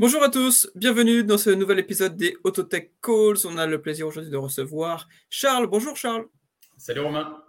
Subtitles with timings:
[0.00, 3.38] Bonjour à tous, bienvenue dans ce nouvel épisode des Autotech Calls.
[3.46, 5.66] On a le plaisir aujourd'hui de recevoir Charles.
[5.66, 6.26] Bonjour Charles.
[6.76, 7.42] Salut Romain.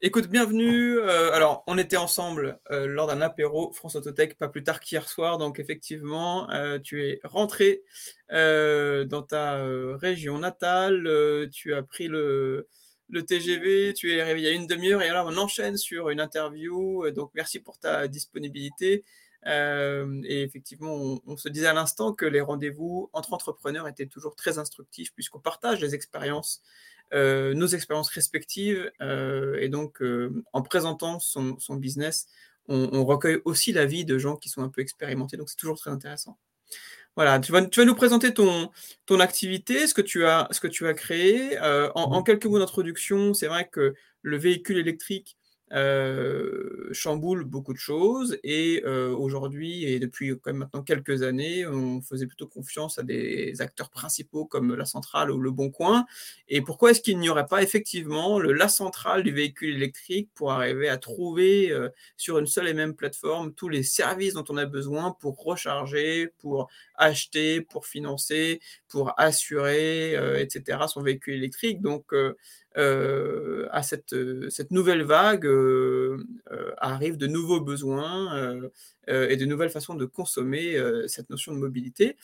[0.00, 1.00] Écoute, bienvenue.
[1.00, 5.08] Euh, alors, on était ensemble euh, lors d'un apéro France Autotech pas plus tard qu'hier
[5.08, 5.36] soir.
[5.36, 7.82] Donc, effectivement, euh, tu es rentré
[8.30, 9.60] dans ta
[9.96, 11.48] région natale.
[11.50, 12.68] tu as pris le,
[13.08, 13.94] le TGV.
[13.94, 15.02] Tu es arrivé il y a une demi-heure.
[15.02, 17.10] Et alors, on enchaîne sur une interview.
[17.10, 19.02] Donc, merci pour ta disponibilité.
[19.46, 24.36] Euh, et effectivement, on, se disait à l'instant que les rendez-vous entre entrepreneurs étaient toujours
[24.36, 26.62] très instructifs puisqu'on partage les expériences,
[27.12, 28.90] euh, nos expériences respectives.
[29.00, 30.02] Euh, et donc,
[30.52, 32.26] en présentant son, business,
[32.68, 35.36] on, recueille aussi l'avis de gens qui sont un peu expérimentés.
[35.36, 36.38] Donc, c'est toujours très intéressant.
[37.16, 38.70] Voilà, tu vas, tu vas nous présenter ton,
[39.06, 41.58] ton activité, ce que tu as, ce que tu as créé.
[41.60, 42.24] en, mmh.
[42.24, 45.36] quelques mots d'introduction, c'est vrai que le véhicule électrique,
[45.74, 51.66] euh, chamboule beaucoup de choses et euh, aujourd'hui et depuis quand même maintenant quelques années,
[51.66, 56.06] on faisait plutôt confiance à des acteurs principaux comme la centrale ou le Bon Coin.
[56.48, 60.52] Et pourquoi est-ce qu'il n'y aurait pas effectivement le la centrale du véhicule électrique pour
[60.52, 64.56] arriver à trouver euh, sur une seule et même plateforme tous les services dont on
[64.56, 70.78] a besoin pour recharger, pour acheter, pour financer, pour assurer, etc.
[70.86, 71.80] son véhicule électrique?
[71.80, 72.12] Donc
[72.76, 74.14] à cette,
[74.50, 78.60] cette, nouvelle vague euh, euh, arrivent de nouveaux besoins
[79.06, 82.16] et de nouvelles façons de consommer cette notion de mobilité.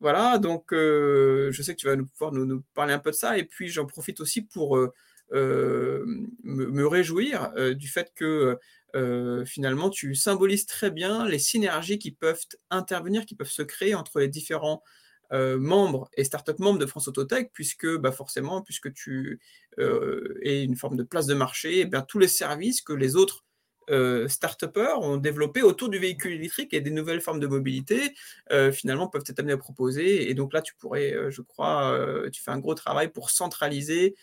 [0.00, 3.38] Voilà, donc je sais que tu vas nous, pouvoir nous, parler un peu de ça,
[3.38, 4.78] et puis j'en profite aussi pour
[5.32, 8.58] me, réjouir du fait que
[9.44, 14.20] finalement tu symbolises très bien les synergies qui peuvent intervenir, qui peuvent se créer entre
[14.20, 14.82] les différents
[15.32, 19.40] euh, membre et startup membre de France Autotech, puisque bah forcément, puisque tu
[19.78, 23.44] euh, es une forme de place de marché, eh tous les services que les autres
[23.90, 24.64] euh, start
[25.00, 28.14] ont développé autour du véhicule électrique et des nouvelles formes de mobilité,
[28.52, 30.30] euh, finalement, peuvent être amenés à proposer.
[30.30, 31.98] Et donc là, tu pourrais, je crois,
[32.30, 34.14] tu fais un gros travail pour centraliser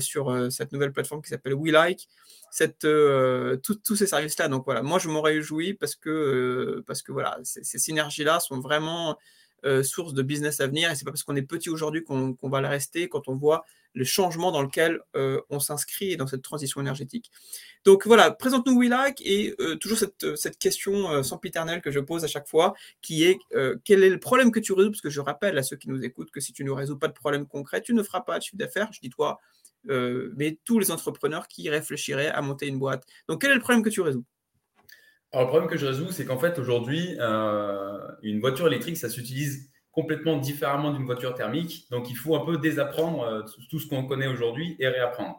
[0.00, 2.08] sur cette nouvelle plateforme qui s'appelle WeLike
[2.50, 4.48] cette, tous ces services-là.
[4.48, 8.60] Donc voilà, moi, je m'en réjouis parce que, parce que voilà, ces, ces synergies-là sont
[8.60, 9.16] vraiment
[9.64, 10.90] euh, source de business à venir.
[10.90, 13.64] Et c'est pas parce qu'on est petit aujourd'hui qu'on va le rester quand on voit
[13.94, 17.30] le changement dans lequel euh, on s'inscrit dans cette transition énergétique.
[17.84, 22.22] Donc voilà, présente-nous WeLike et euh, toujours cette, cette question sans piternelle que je pose
[22.24, 23.38] à chaque fois, qui est
[23.84, 24.90] quel est le problème que tu résous?
[24.90, 27.08] Parce que je rappelle à ceux qui nous écoutent que si tu ne résous pas
[27.08, 28.92] de problème concret, tu ne feras pas de chiffre d'affaires.
[28.92, 29.40] Je dis toi,
[29.84, 33.04] mais tous les entrepreneurs qui réfléchiraient à monter une boîte.
[33.28, 34.24] Donc quel est le problème que tu résous?
[35.32, 39.10] Alors, le problème que je résous, c'est qu'en fait, aujourd'hui, euh, une voiture électrique, ça
[39.10, 41.86] s'utilise complètement différemment d'une voiture thermique.
[41.90, 45.38] Donc, il faut un peu désapprendre euh, tout ce qu'on connaît aujourd'hui et réapprendre.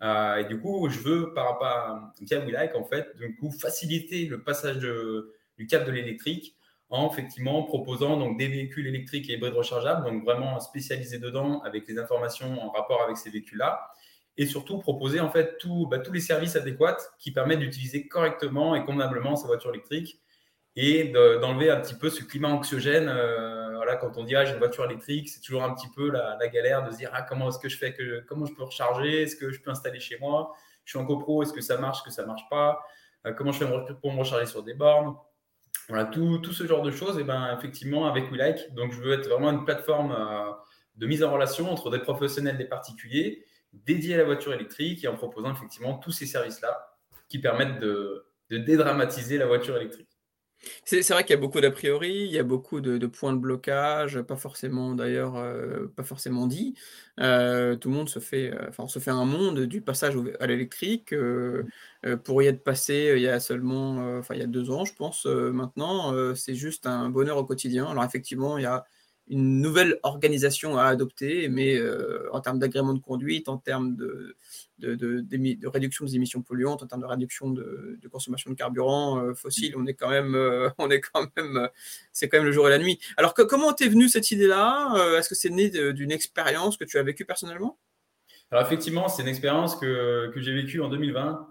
[0.00, 3.50] Euh, et du coup, je veux, par rapport à via WeLike, en fait, du coup,
[3.50, 6.54] faciliter le passage du cap de l'électrique
[6.90, 11.86] en effectivement proposant donc des véhicules électriques et hybrides rechargeables, donc vraiment spécialisés dedans avec
[11.86, 13.90] les informations en rapport avec ces véhicules-là
[14.38, 15.58] et surtout proposer en fait
[15.90, 20.20] bah, tous les services adéquats qui permettent d'utiliser correctement et convenablement sa voiture électrique
[20.76, 23.08] et d'enlever un petit peu ce climat anxiogène.
[23.08, 26.08] Euh, voilà, quand on dit ah, j'ai une voiture électrique, c'est toujours un petit peu
[26.10, 28.62] la, galère de se dire ah, comment est-ce que je fais que comment je peux
[28.62, 30.54] recharger, est-ce que je peux installer chez moi,
[30.84, 32.80] je suis en copro, est-ce que ça marche, est-ce que ça marche pas,
[33.26, 35.16] euh, comment je fais pour me recharger sur des bornes.
[35.88, 39.14] Voilà, tout, tout ce genre de choses, et ben effectivement avec WeLike, donc je veux
[39.14, 40.52] être vraiment une plateforme euh,
[40.96, 45.08] de mise en relation entre des professionnels, des particuliers dédié à la voiture électrique et
[45.08, 46.96] en proposant effectivement tous ces services-là
[47.28, 50.08] qui permettent de, dédramatiser la voiture électrique.
[50.84, 53.38] C'est vrai qu'il y a beaucoup d'a priori, il y a beaucoup de, points de
[53.38, 56.74] blocage, pas forcément d'ailleurs, euh, pas forcément dit.
[57.20, 60.46] Euh, tout le monde se fait, euh, enfin, se fait un monde du passage à
[60.48, 61.14] l'électrique.
[62.24, 64.94] pour y être passé il y a seulement, enfin il y a deux ans, je
[64.94, 67.86] pense maintenant, c'est juste un bonheur au quotidien.
[67.86, 68.84] Alors effectivement, il y a
[69.30, 74.36] une nouvelle organisation à adopter, mais euh, en termes d'agrément de conduite, en termes de,
[75.66, 79.86] réduction des émissions polluantes, en termes de réduction de, consommation de carburant euh, fossile, on
[79.86, 81.68] est quand même, euh, on est quand même,
[82.12, 82.98] c'est quand même le jour et la nuit.
[83.16, 87.02] Alors comment t'es venu cette idée-là Est-ce que c'est né d'une expérience que tu as
[87.02, 87.78] vécue personnellement?
[88.50, 91.50] Alors effectivement, c'est une expérience que, que j'ai vécue en 2020.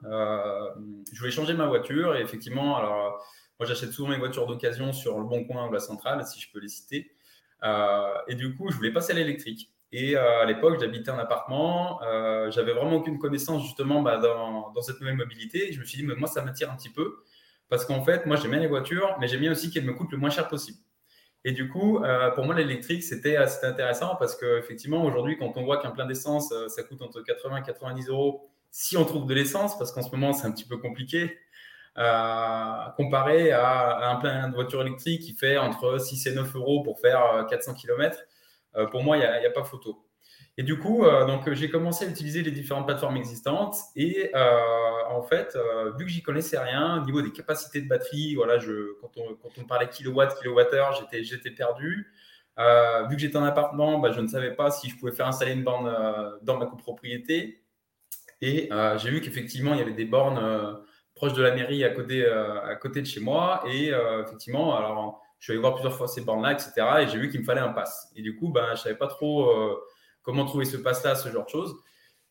[1.14, 3.24] je voulais changer ma voiture et effectivement, alors
[3.60, 6.52] moi j'achète souvent mes voitures d'occasion sur le Bon Coin ou la Centrale, si je
[6.52, 7.12] peux les citer.
[7.64, 9.72] Euh, et du coup, je voulais passer à l'électrique.
[9.92, 12.02] Et euh, à l'époque, j'habitais un appartement.
[12.04, 15.72] Euh, j'avais vraiment aucune connaissance justement bah, dans, cette nouvelle mobilité.
[15.72, 17.24] Je me suis dit, mais moi, ça m'attire un petit peu.
[17.70, 20.12] Parce qu'en fait, moi, j'aime bien les voitures, mais j'aime bien aussi qu'elles me coûtent
[20.12, 20.78] le moins cher possible.
[21.44, 22.02] Et du coup,
[22.36, 26.84] pour moi, l'électrique, c'était intéressant parce qu'effectivement, aujourd'hui, quand on voit qu'un plein d'essence, ça
[26.84, 30.34] coûte entre 80 et 90 euros si on trouve de l'essence, parce qu'en ce moment,
[30.34, 31.38] c'est un petit peu compliqué.
[32.96, 37.00] Comparé à, un plein de voiture électrique qui fait entre 6 et 9 euros pour
[37.00, 38.18] faire 400 km.
[38.92, 40.04] pour moi, il n'y a, pas photo.
[40.60, 43.76] Et du coup, donc j'ai commencé à utiliser les différentes plateformes existantes.
[43.96, 45.58] Et en fait,
[45.98, 48.60] vu que j'y connaissais rien au niveau des capacités de batterie, voilà,
[49.02, 52.12] quand, on, quand parlait kilowatts, kilowattheure, j'étais, perdu.
[52.60, 55.28] Euh, vu que j'étais en appartement, bah, je ne savais pas si je pouvais faire
[55.28, 57.64] installer une borne euh, dans ma copropriété.
[58.42, 60.80] Et euh, j'ai vu qu'effectivement, il y avait des bornes
[61.18, 63.64] proches de la mairie à côté, à côté de chez moi.
[63.68, 63.92] Et
[64.24, 66.72] effectivement, alors, je suis allé voir plusieurs fois ces bornes-là, etc.
[67.02, 68.12] Et j'ai vu qu'il me fallait un pass.
[68.16, 69.52] Et du coup, ben, je ne savais pas trop
[70.22, 71.76] comment trouver ce pass-là, ce genre de choses.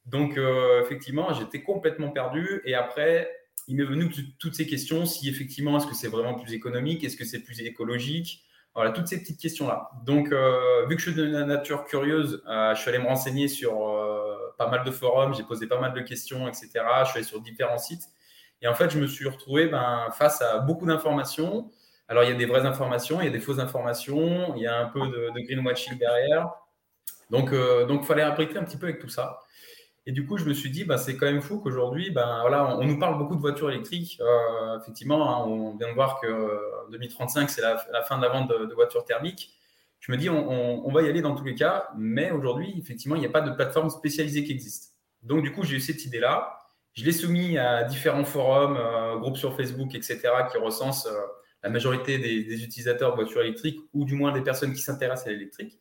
[0.07, 0.39] Donc,
[0.83, 2.63] effectivement, j'étais complètement perdu.
[2.65, 3.31] Et après,
[3.69, 5.07] il m'est venu toutes ces questions.
[5.07, 8.47] Si effectivement, est-ce que c'est vraiment plus économique Est-ce que c'est plus écologique?
[8.77, 9.91] Voilà, toutes ces petites questions-là.
[10.05, 13.49] Donc, euh, vu que je suis de nature curieuse, euh, je suis allé me renseigner
[13.49, 16.69] sur euh, pas mal de forums, j'ai posé pas mal de questions, etc.
[16.75, 18.03] Je suis allé sur différents sites.
[18.63, 21.71] Et en fait, je me suis retrouvé ben, face à beaucoup d'informations.
[22.09, 24.67] Alors, il y a des vraies informations, il y a des fausses informations, il y
[24.67, 26.51] a un peu de, greenwashing derrière.
[27.31, 27.53] Donc,
[27.89, 29.43] donc, il fallait abriter un petit peu avec tout ça.
[30.09, 32.79] Et du coup, je me suis dit, bah, c'est quand même fou qu'aujourd'hui, ben, voilà,
[32.79, 34.21] on, nous parle beaucoup de voitures électriques.
[34.21, 36.61] Euh, effectivement, hein, on vient de voir que
[36.93, 39.53] 2035, euh, c'est la, fin de la vente de, voitures thermiques.
[39.99, 43.21] Je me dis, on, va y aller dans tous les cas, mais aujourd'hui, effectivement, il
[43.21, 44.95] n'y a pas de plateforme spécialisée qui existe.
[45.25, 46.66] Donc, du coup, j'ai eu cette idée-là.
[46.97, 50.19] Je l'ai soumis à différents forums, euh, groupes sur Facebook, etc.,
[50.51, 51.09] qui recensent
[51.63, 55.31] la majorité des, utilisateurs de voitures électriques, ou du moins des personnes qui s'intéressent à
[55.31, 55.79] l'électrique.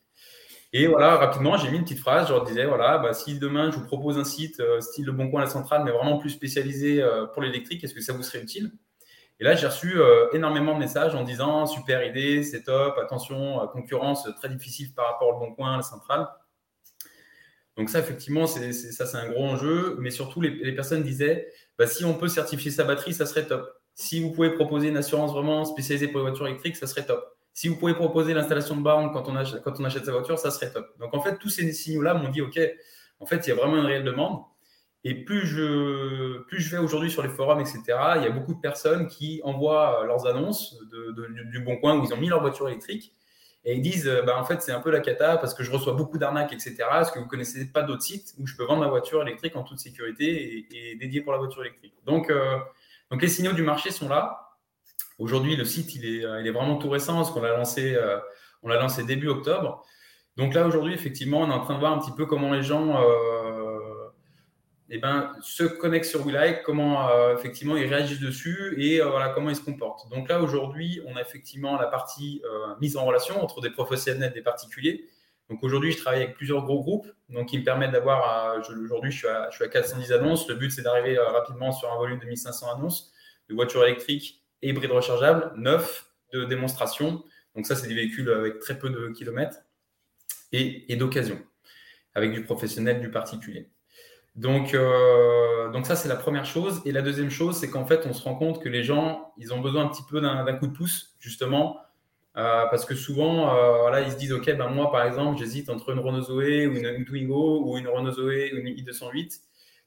[0.78, 2.28] Et voilà, rapidement, j'ai mis une petite phrase.
[2.28, 5.14] Je leur disais, voilà, bah, si demain je vous propose un site euh, style Le
[5.14, 8.24] Bon Coin, la centrale, mais vraiment plus spécialisé euh, pour l'électrique, est-ce que ça vous
[8.24, 8.74] serait utile?
[9.40, 13.66] Et là, j'ai reçu euh, énormément de messages en disant, super idée, c'est top, attention,
[13.72, 16.28] concurrence très difficile par rapport au Bon Coin, la centrale.
[17.78, 19.98] Donc ça, effectivement, c'est, ça, c'est un gros enjeu.
[20.00, 23.70] Mais surtout, les, personnes disaient, bah, si on peut certifier sa batterie, ça serait top.
[23.96, 27.24] Si vous pouvez proposer une assurance vraiment spécialisée pour les voitures électriques, ça serait top.
[27.54, 30.88] Si vous pouvez proposer l'installation de borne quand on, achète, sa voiture, ça serait top.
[31.00, 32.60] Donc en fait, tous ces signaux-là m'ont dit, OK,
[33.20, 34.42] en fait, il y a vraiment une réelle demande.
[35.06, 37.84] Et plus je, plus je vais aujourd'hui sur les forums, etc.,
[38.18, 40.78] il y a beaucoup de personnes qui envoient leurs annonces
[41.52, 43.16] du Bon Coin où ils ont mis leur voiture électrique
[43.66, 45.94] et ils disent bah, en fait, c'est un peu la cata parce que je reçois
[45.94, 46.78] beaucoup d'arnaques, etc.
[47.02, 49.64] Est-ce que vous connaissez pas d'autres sites où je peux vendre ma voiture électrique en
[49.64, 52.58] toute sécurité et, dédié pour la voiture électrique donc, euh,
[53.12, 54.58] donc, les signaux du marché sont là.
[55.20, 57.96] Aujourd'hui, le site, il est, euh, il est, vraiment tout récent parce qu'on l'a lancé,
[57.96, 58.20] euh,
[58.64, 59.84] on l'a lancé début octobre.
[60.38, 62.64] Donc là, aujourd'hui, effectivement, on est en train de voir un petit peu comment les
[62.64, 63.55] gens euh,
[64.90, 69.56] eh ben, se connectent sur WeLike, comment effectivement ils réagissent dessus et voilà, comment ils
[69.56, 70.10] se comportent.
[70.10, 72.42] Donc là, aujourd'hui, on a effectivement la partie
[72.80, 75.08] mise en relation entre des professionnels et des particuliers.
[75.50, 79.18] Donc aujourd'hui, je travaille avec plusieurs gros groupes donc qui me permettent d'avoir, aujourd'hui, je,
[79.18, 80.48] suis à, je suis à 410 annonces.
[80.48, 83.12] Le but, c'est d'arriver rapidement sur un volume de 1500 annonces
[83.50, 87.24] de voitures électriques hybride rechargeable, neuf de démonstration.
[87.56, 89.60] Donc ça, c'est des véhicules avec très peu de kilomètres
[90.52, 91.42] et, d'occasion,
[92.14, 93.70] avec du professionnel, du particulier.
[94.36, 96.82] Donc, euh, donc ça, c'est la première chose.
[96.86, 99.54] Et la deuxième chose, c'est qu'en fait, on se rend compte que les gens, ils
[99.54, 101.80] ont besoin un petit peu d'un coup de pouce, justement,
[102.38, 105.92] euh, parce que souvent, euh, ils se disent, OK, ben moi, par exemple, j'hésite entre
[105.92, 109.40] une Renault Zoé ou une, Twingo ou une Renault Zoé ou une i208.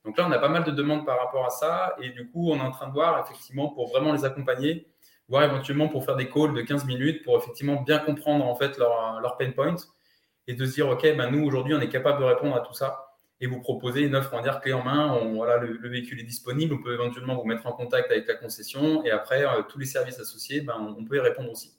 [0.05, 1.95] Donc là, on a pas mal de demandes par rapport à ça.
[2.00, 4.87] Et du coup, on est en train de voir, effectivement, pour vraiment les accompagner,
[5.28, 8.78] voire éventuellement pour faire des calls de 15 minutes pour effectivement bien comprendre en fait
[8.78, 9.76] leur, leur pain point
[10.47, 12.73] et de se dire, OK, ben nous, aujourd'hui, on est capable de répondre à tout
[12.73, 13.08] ça
[13.40, 15.12] et vous proposer une offre, on va dire, clé en main.
[15.12, 16.75] On, voilà, le, véhicule est disponible.
[16.75, 19.04] On peut éventuellement vous mettre en contact avec la concession.
[19.04, 21.75] Et après, euh, tous les services associés, ben, on, peut y répondre aussi.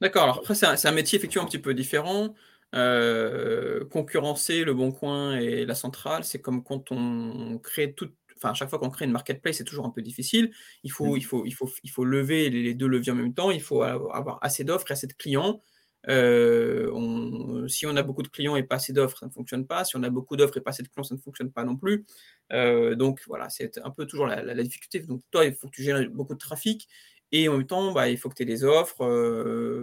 [0.00, 0.24] D'accord.
[0.24, 2.34] Alors après, c'est un, un, métier effectivement un petit peu différent.
[2.74, 8.10] Euh, concurrencer le Bon Coin et la centrale, c'est comme quand on crée tout.
[8.36, 10.50] Enfin, à chaque fois qu'on crée une marketplace, c'est toujours un peu difficile.
[10.82, 11.18] Il faut, mmh.
[11.18, 13.50] il faut, il faut, il faut lever les deux leviers en même temps.
[13.50, 15.62] Il faut avoir assez d'offres et assez de clients.
[16.08, 19.84] Euh, si on a beaucoup de clients et pas assez d'offres, ça ne fonctionne pas.
[19.84, 21.76] Si on a beaucoup d'offres et pas assez de clients, ça ne fonctionne pas non
[21.76, 22.04] plus.
[22.52, 25.00] Euh, donc voilà, c'est un peu toujours la, difficulté.
[25.00, 26.88] Donc toi, il faut que tu gères beaucoup de trafic.
[27.32, 29.04] Et en même temps, bah, il faut que tu aies des offres.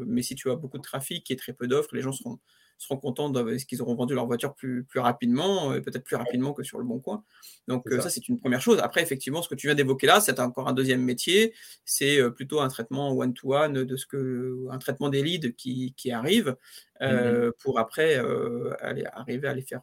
[0.08, 2.40] mais si tu as beaucoup de trafic et très peu d'offres, les gens seront,
[2.82, 6.16] seront contents de ce qu'ils auront vendu leur voiture plus, plus rapidement, euh, peut-être plus
[6.16, 7.24] rapidement que sur le bon coin.
[7.68, 8.80] Donc euh, ça, c'est une première chose.
[8.80, 11.54] Après, effectivement, ce que tu viens d'évoquer là, c'est encore un deuxième métier.
[11.86, 16.12] C'est euh, plutôt un traitement one-to-one de ce que un traitement des leads qui, qui
[16.12, 16.56] arrive
[17.02, 18.18] mmh pour après
[18.80, 19.82] aller, arriver à les faire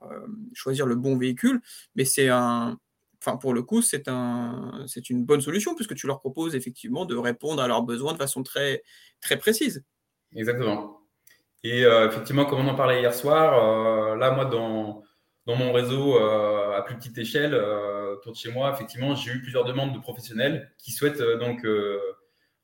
[0.52, 1.60] choisir le bon véhicule.
[1.96, 2.78] Mais c'est un
[3.20, 7.04] Enfin, pour le coup, c'est un, c'est une bonne solution puisque tu leur proposes effectivement
[7.04, 8.84] de répondre à leurs besoins de façon très,
[9.20, 9.84] très précise.
[10.36, 10.97] Exactement.
[11.64, 15.02] Et euh, effectivement, comme on en parlait hier soir, euh, là, moi, dans,
[15.46, 19.94] mon réseau à plus petite échelle, autour de chez moi, effectivement, j'ai eu plusieurs demandes
[19.94, 21.66] de professionnels qui souhaitent donc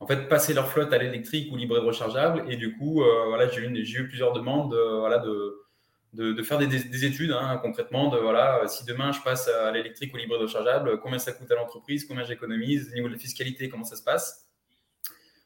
[0.01, 2.45] en fait passer leur flotte à l'électrique ou libre et rechargeable.
[2.47, 7.59] Et du coup, voilà, j'ai eu, eu, plusieurs demandes voilà, de, faire des, études hein,
[7.63, 11.33] concrètement de voilà, si demain je passe à l'électrique ou libre et rechargeable, combien ça
[11.33, 14.44] coûte à l'entreprise, combien j'économise, au niveau de la fiscalité, comment ça se passe.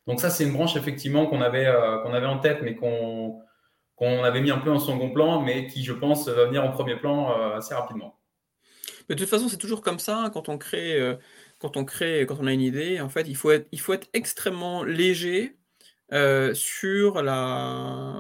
[0.09, 3.43] Donc ça, c'est une branche effectivement qu'on avait, avait en tête, mais qu'on
[4.01, 6.97] avait mis un peu en second plan, mais qui, je pense, va venir en premier
[6.97, 8.19] plan euh, assez rapidement.
[9.09, 11.17] Mais de toute façon, c'est toujours comme ça hein, quand on crée, euh,
[11.59, 13.03] quand on crée, quand on a une idée.
[13.03, 15.59] En fait, il faut être, il faut être extrêmement léger
[16.15, 18.19] euh, sur la,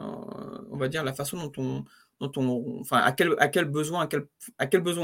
[0.71, 1.85] on va dire la façon dont on,
[2.21, 4.09] enfin, à quel, besoin,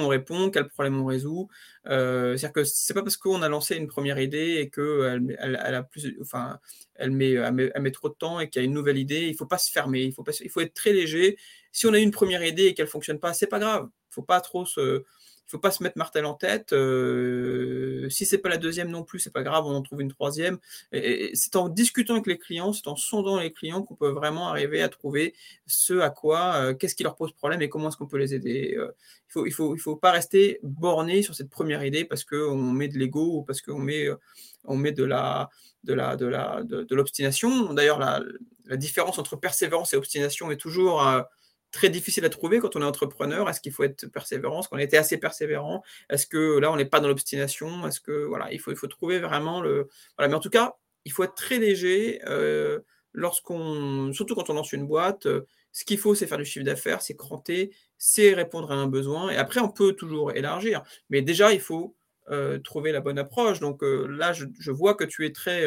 [0.02, 1.48] on répond, quel problème on résout.
[1.86, 5.04] Euh, C'est-à-dire que c'est pas parce qu'on a lancé une première idée et que
[5.38, 6.58] elle, elle, a plus, enfin,
[6.94, 9.34] elle met, elle met, trop de temps et qu'il y a une nouvelle idée, il
[9.36, 11.36] faut pas se fermer, il faut pas, il faut être très léger.
[11.72, 13.88] Si on a une première idée et qu'elle fonctionne pas, c'est pas grave.
[14.10, 15.04] Il faut pas trop se,
[15.46, 16.72] il faut pas se mettre martel en tête.
[16.72, 20.10] Euh, si c'est pas la deuxième non plus, c'est pas grave, on en trouve une
[20.10, 20.58] troisième.
[20.92, 24.82] C'est en discutant avec les clients, c'est en sondant les clients qu'on peut vraiment arriver
[24.82, 25.34] à trouver
[25.66, 28.34] ce à quoi, euh, qu'est-ce qui leur pose problème et comment est-ce qu'on peut les
[28.34, 28.74] aider.
[28.78, 28.92] Euh,
[29.28, 32.56] il faut, il faut, il faut pas rester borné sur cette première idée parce qu'on
[32.56, 34.08] met de l'ego ou parce qu'on met,
[34.64, 35.50] on met de la,
[35.82, 37.74] de la, de la, de, l'obstination.
[37.74, 38.22] D'ailleurs, la,
[38.76, 41.02] différence entre persévérance et obstination est toujours
[41.74, 43.48] très difficile à trouver quand on est entrepreneur.
[43.50, 44.60] Est-ce qu'il faut être persévérant?
[44.60, 45.82] Est-ce qu'on été assez persévérant?
[46.08, 47.86] Est-ce que là, on n'est pas dans l'obstination?
[47.86, 49.88] Est-ce que voilà, il faut, trouver vraiment le.
[50.16, 52.80] Voilà, mais en tout cas, il faut être très léger euh,
[53.12, 55.26] lorsqu'on, surtout quand on lance une boîte.
[55.26, 58.86] Euh, ce qu'il faut, c'est faire du chiffre d'affaires, c'est cranter, c'est répondre à un
[58.86, 59.30] besoin.
[59.30, 60.84] Et après, on peut toujours élargir.
[61.10, 61.96] Mais déjà, il faut
[62.30, 63.58] euh, trouver la bonne approche.
[63.58, 65.66] Donc là, je, vois que tu es très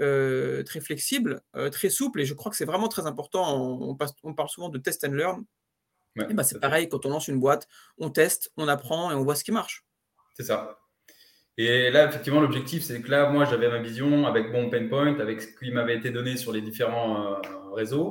[0.00, 3.56] euh, très flexible, euh, très souple, et je crois que c'est vraiment très important.
[3.56, 5.44] On, on, parle souvent de test and learn.
[6.14, 9.34] bah, c'est pareil, quand on lance une boîte, on teste, on apprend et on voit
[9.34, 9.84] ce qui marche.
[10.34, 10.78] C'est ça.
[11.58, 15.18] Et là, effectivement, l'objectif, c'est que là, moi, j'avais ma vision avec mon pain point,
[15.18, 18.10] avec ce qui m'avait été donné sur les différents euh, réseaux.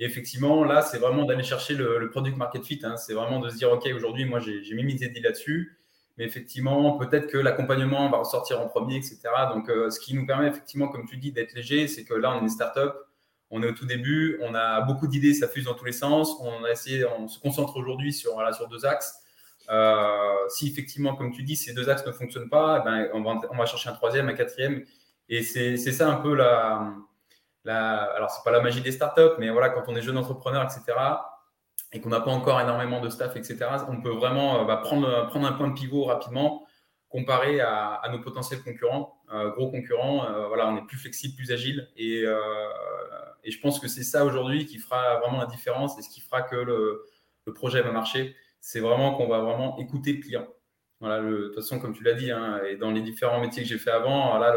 [0.00, 2.80] Et effectivement, là, c'est vraiment d'aller chercher le, product market fit.
[2.82, 2.96] Hein.
[2.96, 5.79] C'est vraiment de se dire, OK, aujourd'hui, moi, j'ai mis mes idées là-dessus.
[6.20, 9.20] Mais effectivement, peut-être que l'accompagnement va ressortir en premier, etc.
[9.54, 12.32] Donc, euh, ce qui nous permet effectivement, comme tu dis, d'être léger, c'est que là,
[12.32, 12.92] on est une startup,
[13.48, 16.36] on est au tout début, on a beaucoup d'idées, ça fuse dans tous les sens.
[16.42, 19.18] On a essayé, on se concentre aujourd'hui sur, voilà, sur deux axes.
[19.70, 23.56] Euh, si effectivement, comme tu dis, ces deux axes ne fonctionnent pas, eh ben, on,
[23.56, 24.84] va, chercher un troisième, un quatrième.
[25.30, 26.92] Et c'est ça un peu la,
[27.64, 30.62] la alors c'est pas la magie des startups, mais voilà, quand on est jeune entrepreneur,
[30.64, 30.98] etc
[31.92, 35.26] et qu'on n'a pas encore énormément de staff, etc., on peut vraiment euh, bah, prendre,
[35.28, 36.66] prendre un point de pivot rapidement
[37.08, 40.26] comparé à, nos potentiels concurrents, euh, gros concurrents.
[40.26, 41.88] Euh, voilà, on est plus flexible, plus agile.
[41.96, 42.24] Et,
[43.44, 46.42] je pense que c'est ça aujourd'hui qui fera vraiment la différence et ce qui fera
[46.42, 47.04] que le,
[47.52, 48.36] projet va marcher.
[48.60, 50.46] C'est vraiment qu'on va vraiment écouter le client.
[51.00, 53.68] Voilà, de toute façon, comme tu l'as dit, hein, et dans les différents métiers que
[53.68, 54.56] j'ai fait avant, voilà,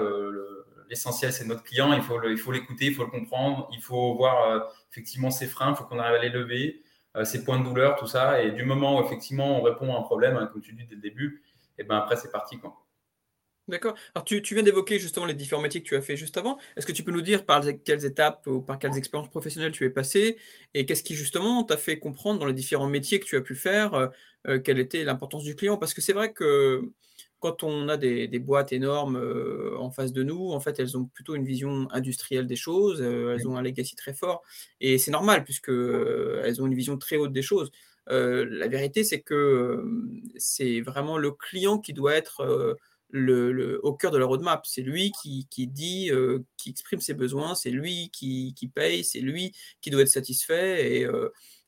[0.90, 1.92] l'essentiel, c'est notre client.
[1.94, 5.86] Il faut l'écouter, il faut le comprendre, il faut voir effectivement ses freins, il faut
[5.86, 6.84] qu'on arrive à les lever.
[7.16, 8.42] Euh, ses points de douleur, tout ça.
[8.42, 10.96] Et du moment où effectivement on répond à un problème, hein, comme tu dis dès
[10.96, 11.44] le début,
[11.78, 12.58] et eh ben après c'est parti.
[12.58, 12.84] Quoi.
[13.70, 13.96] D'accord.
[14.14, 16.58] Alors tu, viens d'évoquer justement les différents métiers que tu as fait juste avant.
[16.76, 19.86] Est-ce que tu peux nous dire par quelles étapes ou par quelles expériences professionnelles tu
[19.86, 20.38] es passé
[20.74, 23.56] et qu'est-ce qui justement t'a fait comprendre dans les différents métiers que tu as pu
[23.56, 24.08] faire euh,
[24.48, 25.78] euh, quelle était l'importance du client?
[25.78, 26.92] Parce que c'est vrai que
[27.44, 31.04] quand on a des, boîtes énormes euh, en face de nous, en fait, elles ont
[31.04, 34.44] plutôt une vision industrielle des choses, euh, elles ont un legacy très fort,
[34.80, 37.70] et c'est normal puisque euh, elles ont une vision très haute des choses.
[38.08, 39.84] la vérité, c'est que
[40.38, 42.78] c'est vraiment le client qui doit être
[43.10, 44.66] le, au cœur de la roadmap.
[44.66, 46.12] C'est lui qui, dit,
[46.56, 51.02] qui exprime ses besoins, c'est lui qui, qui paye, c'est lui qui doit être satisfait,
[51.02, 51.08] et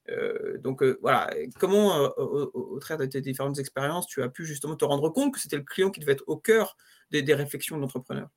[0.09, 4.45] euh, donc euh, voilà, comment euh, au, travers de tes différentes expériences, tu as pu
[4.45, 6.77] justement te rendre compte que c'était le client qui devait être au cœur
[7.11, 8.27] des, réflexions de l'entrepreneur?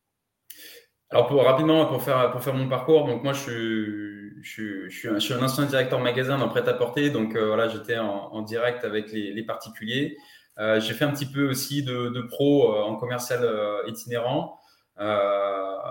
[1.11, 5.19] Alors rapidement, pour faire, pour faire mon parcours, donc moi je suis, je, suis, un,
[5.19, 10.19] je ancien directeur magasin dans prêt-à-porter, donc voilà, j'étais en, direct avec les, particuliers.
[10.59, 13.43] j'ai fait un petit peu aussi de, pro en commercial
[13.87, 14.61] itinérant.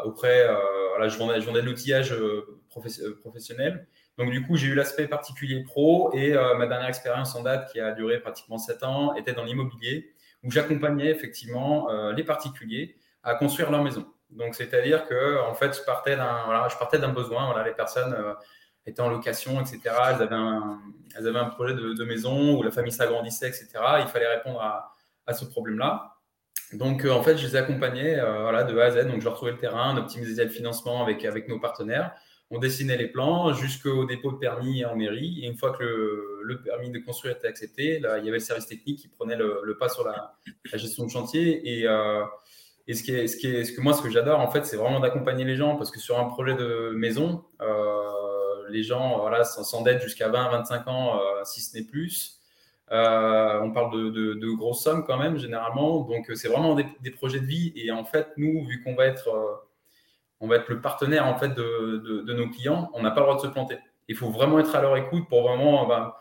[0.06, 0.48] auprès,
[0.90, 2.16] voilà, je vendais, je vendais de l'outillage
[3.20, 3.88] professionnel.
[4.18, 7.72] Donc, du coup, j'ai eu l'aspect particulier pro et euh, ma dernière expérience en date,
[7.72, 10.12] qui a duré pratiquement sept ans, était dans l'immobilier,
[10.44, 14.08] où j'accompagnais effectivement euh, les particuliers à construire leur maison.
[14.32, 17.64] Donc, c'est-à-dire que, en fait, je partais d'un besoin.
[17.64, 18.34] Les personnes euh,
[18.88, 19.82] étaient en location, etc.
[19.86, 23.70] Elles avaient un, projet de, maison où la famille s'agrandissait, etc.
[24.00, 26.16] Il fallait répondre à, ce problème-là.
[26.74, 29.08] Donc, en fait, je les accompagnais voilà, de A à Z.
[29.08, 32.16] Donc, je retrouvais le terrain, on optimisait le financement avec, avec nos partenaires
[32.50, 35.42] on dessinait les plans jusqu'au dépôt de permis en mairie.
[35.44, 38.68] Et une fois que le, permis de construire était accepté, il y avait le service
[38.68, 40.38] technique qui prenait le, pas sur la,
[40.74, 41.80] gestion de chantier.
[41.80, 42.24] Et, euh,
[42.88, 46.00] ce, que moi, ce que j'adore, en fait, c'est vraiment d'accompagner les gens parce que
[46.00, 51.44] sur un projet de maison, euh, les gens voilà, s'endettent jusqu'à 20, 25 ans, euh,
[51.44, 52.40] si ce n'est plus.
[52.90, 56.00] on parle de, de, grosses sommes quand même, généralement.
[56.06, 57.74] Donc, c'est vraiment des, des, projets de vie.
[57.76, 59.67] Et en fait, nous, vu qu'on va être
[60.40, 63.36] on va être le partenaire en fait de, nos clients, on n'a pas le droit
[63.38, 63.78] de se planter.
[64.08, 66.14] Il faut vraiment être à leur écoute pour vraiment ben,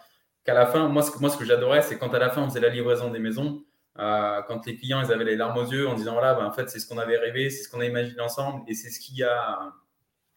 [0.44, 2.48] qu'à la fin, moi ce, moi, ce que j'adorais, c'est quand à la fin on
[2.48, 3.62] faisait la livraison des maisons,
[3.98, 6.52] euh, quand les clients ils avaient les larmes aux yeux en disant voilà, ben, en
[6.52, 9.00] fait c'est ce qu'on avait rêvé, c'est ce qu'on a imaginé ensemble et c'est ce
[9.00, 9.72] qui a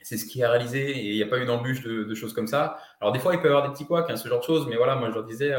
[0.02, 2.48] c'est ce qui a réalisé et il n'y a pas eu d'embûche de, choses comme
[2.48, 2.78] ça.
[3.02, 4.68] Alors des fois il peut y avoir des petits couacs, hein, ce genre de choses,
[4.68, 5.54] mais voilà, moi je leur disais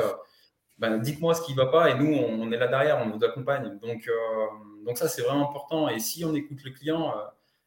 [0.79, 3.23] ben, dites-moi ce qui ne va pas et nous on, est là derrière, on vous
[3.23, 3.79] accompagne.
[3.83, 4.47] Donc, euh,
[4.87, 7.13] donc ça c'est vraiment important et si on écoute le client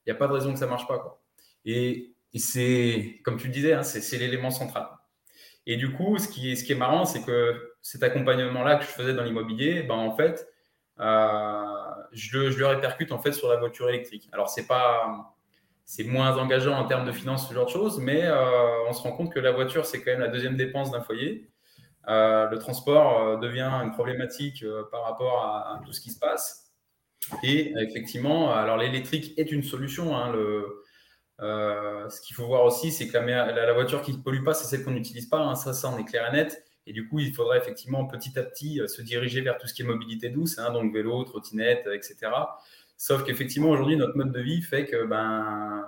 [0.05, 0.99] il n'y a pas de raison que ça ne marche pas.
[0.99, 1.21] Quoi.
[1.65, 4.87] Et, c'est, comme tu le disais, hein, c'est, l'élément central.
[5.67, 8.83] Et du coup, ce qui est, ce qui est marrant, c'est que cet accompagnement-là que
[8.83, 10.47] je faisais dans l'immobilier, ben, en fait,
[10.99, 11.63] euh,
[12.11, 14.29] je, le, je, le, répercute en fait sur la voiture électrique.
[14.31, 15.35] Alors, c'est pas,
[15.85, 19.01] c'est moins engageant en termes de finances, ce genre de choses, mais euh, on se
[19.01, 21.49] rend compte que la voiture, c'est quand même la deuxième dépense d'un foyer.
[22.09, 26.72] Euh, le transport devient une problématique par rapport à, tout ce qui se passe.
[27.43, 30.15] Et effectivement, alors l'électrique est une solution.
[30.15, 30.33] Hein,
[31.41, 34.65] euh, ce qu'il faut voir aussi, c'est que la, voiture qui ne pollue pas, c'est
[34.65, 35.39] celle qu'on n'utilise pas.
[35.39, 36.63] Hein, ça, ça, en est clair et net.
[36.85, 39.73] Et du coup, il faudrait effectivement petit à petit euh, se diriger vers tout ce
[39.73, 42.31] qui est mobilité douce, hein, donc vélo, trottinette, etc.
[42.97, 45.85] Sauf qu'effectivement, aujourd'hui, notre mode de vie fait que ben,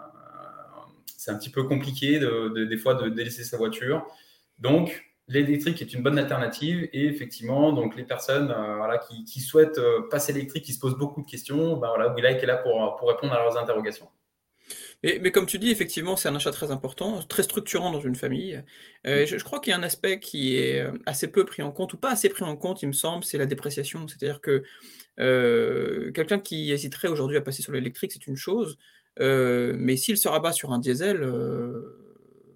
[1.17, 4.05] c'est un petit peu compliqué de, des fois de délaisser sa voiture.
[4.59, 9.79] Donc, l'électrique est une bonne alternative et effectivement, donc les personnes euh, voilà, qui, souhaitent
[9.79, 13.09] euh, passer électrique, qui se posent beaucoup de questions, ben voilà, est là pour, pour
[13.09, 14.07] répondre à leurs interrogations.
[15.03, 18.15] Mais, mais, comme tu dis, effectivement, c'est un achat très important, très structurant dans une
[18.15, 18.63] famille.
[19.05, 21.93] Euh, je, crois qu'il y a un aspect qui est assez peu pris en compte,
[21.93, 24.07] ou pas assez pris en compte, il me semble, c'est la dépréciation.
[24.07, 24.63] C'est-à-dire que
[26.11, 28.77] quelqu'un qui hésiterait aujourd'hui à passer sur l'électrique, c'est une chose,
[29.19, 31.23] mais s'il se rabat sur un diesel,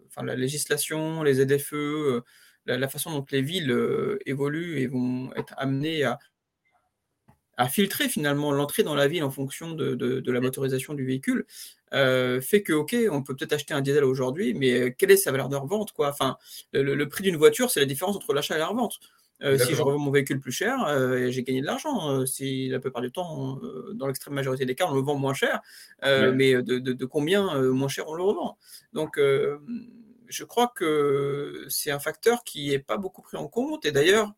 [0.07, 2.23] enfin, la législation, les ZFE,
[2.77, 6.19] la, façon dont les villes euh, évoluent et vont être amenées à,
[7.57, 11.45] à filtrer finalement l'entrée dans la ville en fonction de, la motorisation du véhicule,
[11.93, 15.17] euh, fait que, ok, on peut peut-être acheter un diesel aujourd'hui, mais euh, quelle est
[15.17, 16.09] sa valeur de revente quoi?
[16.09, 16.37] Enfin,
[16.71, 18.99] le, prix d'une voiture, c'est la différence entre l'achat et la revente.
[19.41, 20.77] si je revends mon véhicule plus cher,
[21.29, 22.25] j'ai gagné de l'argent.
[22.25, 23.59] si la plupart du temps,
[23.93, 25.61] dans l'extrême majorité des cas, on le vend moins cher,
[26.03, 28.57] mais de, de, combien moins cher on le revend
[28.93, 29.17] Donc,
[30.29, 33.85] je crois que c'est un facteur qui n'est pas beaucoup pris en compte.
[33.85, 34.33] Et d'ailleurs,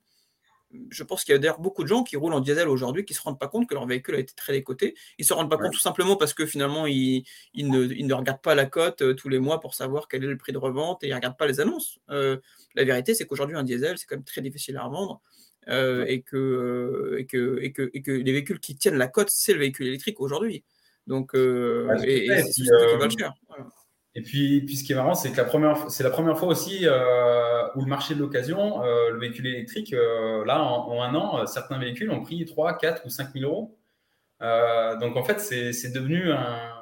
[0.89, 3.13] je pense qu'il y a d'ailleurs beaucoup de gens qui roulent en diesel aujourd'hui qui
[3.13, 4.95] ne se rendent pas compte que leur véhicule a été très décoté.
[5.17, 7.25] Ils ne se rendent pas compte tout simplement parce que finalement, ils,
[7.55, 10.53] ne, regardent pas la cote euh, tous les mois pour savoir quel est le prix
[10.53, 11.99] de revente et ils ne regardent pas les annonces.
[12.09, 12.37] Euh,
[12.75, 15.21] la vérité, c'est qu'aujourd'hui, un diesel, c'est quand même très difficile à revendre.
[15.67, 19.29] Euh, et, que, et, que, et, que, et, que, les véhicules qui tiennent la cote,
[19.29, 20.63] c'est le véhicule électrique aujourd'hui.
[21.05, 23.33] Donc, et, c'est ce qui va le cher.
[24.13, 26.49] Et puis, puis, ce qui est marrant, c'est que la première, c'est la première fois
[26.49, 31.15] aussi euh, où le marché de l'occasion, euh, le véhicule électrique, euh, là, en, un
[31.15, 33.77] an, certains véhicules ont pris 3, 4 ou 5 000 euros.
[34.99, 36.77] donc, en fait, c'est devenu un.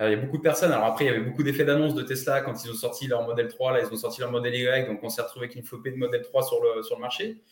[0.00, 0.72] Il y a beaucoup de personnes.
[0.72, 3.22] Alors, après, il y avait beaucoup d'effets d'annonce de Tesla quand ils ont sorti leur
[3.26, 3.72] modèle 3.
[3.72, 4.86] Là, ils ont sorti leur modèle Y.
[4.88, 7.42] Donc, on s'est retrouvé avec une flopée de modèle 3 sur le, sur le marché.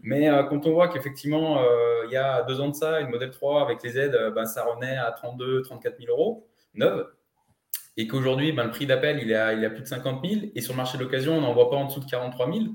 [0.00, 1.60] Mais quand on voit qu'effectivement,
[2.06, 4.64] il y a deux ans de ça, une modèle 3 avec les aides, ben, ça
[4.64, 7.08] revenait à 32, 34 000 euros, neuve
[7.98, 10.60] et qu'aujourd'hui, ben, le prix d'appel, il, est à, il plus de 50 000, et
[10.60, 12.66] sur le marché de l'occasion, on n'en voit pas en dessous de 43 000,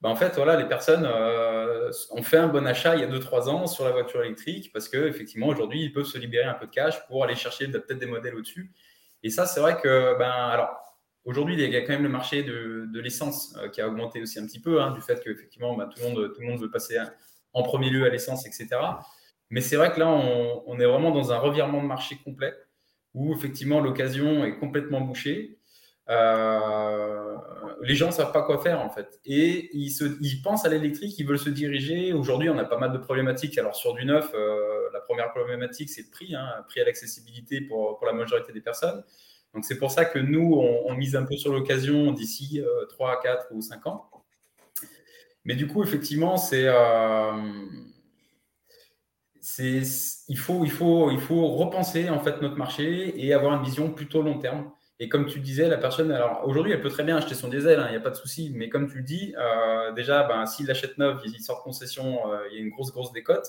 [0.00, 3.08] ben, en fait, voilà, les personnes euh, ont fait un bon achat il y a
[3.08, 6.66] 2-3 ans sur la voiture électrique, parce qu'effectivement, aujourd'hui, ils peuvent se libérer un peu
[6.66, 8.72] de cash pour aller chercher peut-être des modèles au-dessus.
[9.24, 10.70] Et ça, c'est vrai que, ben, alors,
[11.24, 14.22] aujourd'hui, il y a quand même le marché de, de l'essence euh, qui a augmenté
[14.22, 16.60] aussi un petit peu, hein, du fait qu'effectivement, ben, tout, le monde, tout le monde
[16.60, 16.96] veut passer
[17.54, 18.68] en premier lieu à l'essence, etc.
[19.50, 22.54] Mais c'est vrai que là, on est vraiment dans un revirement de marché complet
[23.14, 25.58] où effectivement l'occasion est complètement bouchée.
[26.08, 27.36] Euh,
[27.82, 29.20] les gens ne savent pas quoi faire en fait.
[29.24, 32.12] Et ils, se, ils pensent à l'électrique, ils veulent se diriger.
[32.12, 33.56] Aujourd'hui, on a pas mal de problématiques.
[33.58, 37.60] Alors sur du neuf, euh, la première problématique, c'est le prix, hein, prix à l'accessibilité
[37.60, 39.04] pour, pour, la majorité des personnes.
[39.54, 43.46] Donc c'est pour ça que nous, on, mise un peu sur l'occasion d'ici 3, 4
[43.50, 44.08] ou 5 ans.
[45.44, 46.68] Mais du coup, effectivement, c'est...
[49.60, 49.82] Euh,
[50.28, 53.90] il faut, il, faut, il faut repenser en fait notre marché et avoir une vision
[53.90, 54.70] plutôt long terme.
[55.02, 57.80] Et comme tu disais, la personne, alors aujourd'hui, elle peut très bien acheter son diesel,
[57.80, 58.52] hein, il n'y a pas de souci.
[58.54, 62.30] Mais comme tu le dis, euh, déjà, ben, s'il l'achète neuf, il sort de concession,
[62.30, 63.46] euh, il y a une grosse, grosse décote.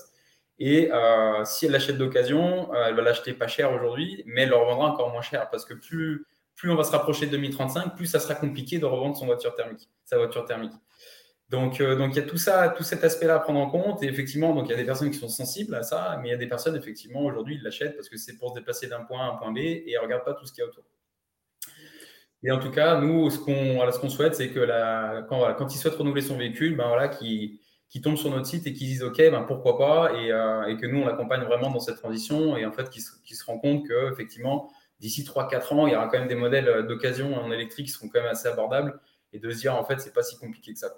[0.58, 4.56] Et euh, si elle l'achète d'occasion, elle va l'acheter pas cher aujourd'hui, mais elle le
[4.56, 8.06] revendra encore moins cher parce que plus plus on va se rapprocher de 2035, plus
[8.06, 10.72] ça sera compliqué de revendre son voiture thermique, sa voiture thermique.
[11.52, 14.02] Donc, euh, donc il y a tout ça, tout cet aspect-là à prendre en compte.
[14.02, 16.30] Et effectivement, donc il y a des personnes qui sont sensibles à ça, mais il
[16.30, 19.02] y a des personnes, effectivement, aujourd'hui, ils l'achètent parce que c'est pour se déplacer d'un
[19.02, 20.68] point à un point B et ils ne regardent pas tout ce qu'il y a
[20.70, 20.84] autour.
[22.42, 25.94] Et en tout cas, nous, ce qu'on qu'on souhaite, c'est que la, quand, ils souhaitent
[25.94, 27.60] renouveler son véhicule, ben voilà, qui
[28.02, 30.86] tombent sur notre site et qui disent OK, ben pourquoi pas, et, euh, et, que
[30.86, 34.70] nous, on l'accompagne vraiment dans cette transition, et en fait, qu'ils se, rendent compte qu'effectivement,
[35.00, 38.08] d'ici 3-4 ans, il y aura quand même des modèles d'occasion en électrique qui seront
[38.08, 38.98] quand même assez abordables,
[39.34, 40.88] et de se dire, en fait, c'est pas si compliqué que ça.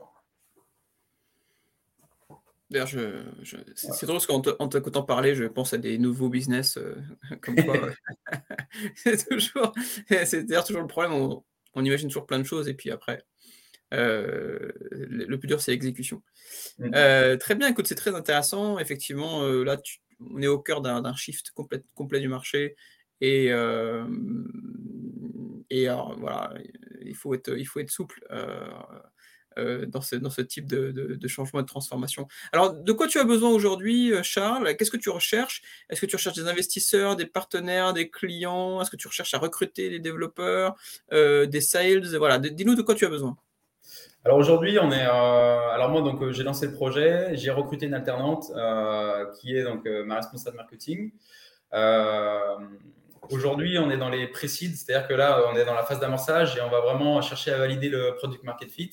[2.75, 6.97] D'ailleurs, je, c'est drôle parce qu'en t'écoutant parler, je pense à des nouveaux business euh,
[7.41, 7.77] comme quoi.
[8.97, 9.73] c'est toujours,
[10.09, 11.13] c'est d'ailleurs toujours le problème.
[11.13, 13.23] On, imagine toujours plein de choses et puis après,
[13.93, 16.21] euh, le, plus dur c'est l'exécution.
[16.79, 16.91] Mmh.
[16.97, 18.81] Euh, très bien, écoute, c'est très intéressant.
[18.81, 19.81] Effectivement, là,
[20.19, 22.75] on est au cœur d'un shift complet, complet du marché
[23.21, 23.53] et
[25.71, 26.53] et voilà,
[27.03, 28.27] il faut être, il faut être souple.
[28.33, 28.67] Euh,
[29.57, 32.27] dans, ce, dans ce type de, de, changement et de transformation.
[32.53, 34.77] Alors, de quoi tu as besoin aujourd'hui, euh, Charles?
[34.77, 35.63] Qu'est-ce que tu recherches?
[35.91, 38.81] Est-ce que tu recherches des investisseurs, des partenaires, des clients?
[38.81, 40.75] Est-ce que tu recherches à recruter des développeurs,
[41.13, 42.17] euh, des sales?
[42.17, 43.37] Voilà, dis-nous de quoi tu as besoin.
[44.25, 45.03] Alors aujourd'hui, on est.
[45.03, 48.47] alors moi, donc j'ai lancé le projet, j'ai recruté une alternante
[49.39, 51.13] qui est donc ma responsable marketing.
[53.31, 56.57] Aujourd'hui, on est dans les précides, c'est-à-dire que là, on est dans la phase d'amorçage
[56.57, 58.91] et on va vraiment chercher à valider le product market fit.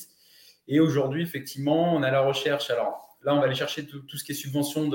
[0.72, 2.70] Et aujourd'hui, effectivement, on a la recherche.
[2.70, 4.90] Alors là, on va aller chercher tout, ce qui est subvention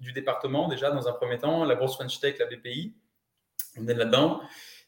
[0.00, 2.94] du département, déjà, dans un premier temps, la bourse French Tech, la BPI.
[3.78, 4.42] On est là-dedans.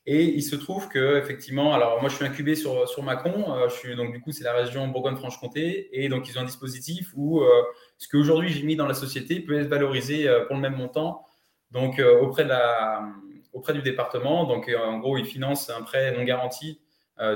[0.04, 3.54] Et il se trouve que, effectivement, alors moi, je suis incubé sur, sur Macon.
[3.54, 5.88] Euh, je suis, donc, du coup, c'est la région Bourgogne-Franche-Comté.
[5.90, 7.48] Et donc, ils ont un dispositif où euh,
[7.96, 11.24] ce qu'aujourd'hui j'ai mis dans la société peut être valorisé euh, pour le même montant.
[11.70, 13.08] Donc, auprès, de la,
[13.54, 14.44] auprès du département.
[14.44, 16.87] Donc, en gros, ils financent un prêt non garanti euh,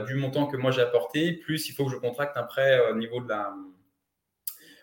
[0.06, 2.92] du montant que moi j'ai apporté, plus il faut que je contracte un prêt euh,
[2.92, 3.52] au niveau de la,